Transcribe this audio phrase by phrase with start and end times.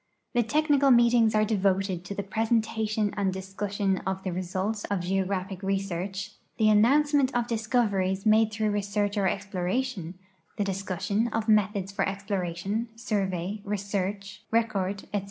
[0.33, 5.61] The technical meetings are devoted to the presentation and discussion of the results of geographic
[5.61, 10.15] research, the announce ment of discoveries made through research or exploration,
[10.57, 15.19] the discussion of methods for exploration, survey, research, record, etc.